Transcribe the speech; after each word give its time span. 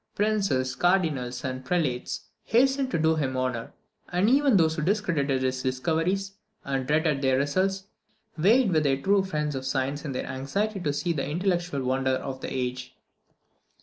Princes, 0.15 0.75
Cardinals, 0.75 1.45
and 1.45 1.63
Prelates 1.63 2.21
hastened 2.45 2.89
to 2.89 2.97
do 2.97 3.17
him 3.17 3.37
honour; 3.37 3.71
and 4.09 4.31
even 4.31 4.57
those 4.57 4.75
who 4.75 4.81
discredited 4.81 5.43
his 5.43 5.61
discoveries, 5.61 6.39
and 6.65 6.87
dreaded 6.87 7.21
their 7.21 7.37
results, 7.37 7.83
vied 8.35 8.71
with 8.71 8.81
the 8.81 8.99
true 8.99 9.23
friends 9.23 9.53
of 9.53 9.63
science 9.63 10.03
in 10.03 10.11
their 10.13 10.25
anxiety 10.25 10.79
to 10.79 10.91
see 10.91 11.13
the 11.13 11.29
intellectual 11.29 11.83
wonder 11.83 12.13
of 12.15 12.41
the 12.41 12.51
age. 12.51 12.95